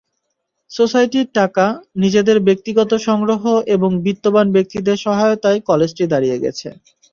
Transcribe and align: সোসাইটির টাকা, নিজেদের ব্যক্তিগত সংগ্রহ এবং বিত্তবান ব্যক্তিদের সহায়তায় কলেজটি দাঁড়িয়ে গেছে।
সোসাইটির 0.71 1.27
টাকা, 1.33 1.65
নিজেদের 1.95 2.37
ব্যক্তিগত 2.47 2.91
সংগ্রহ 3.07 3.43
এবং 3.75 3.89
বিত্তবান 4.05 4.47
ব্যক্তিদের 4.55 4.97
সহায়তায় 4.97 5.59
কলেজটি 5.69 6.03
দাঁড়িয়ে 6.07 6.37
গেছে। 6.43 6.67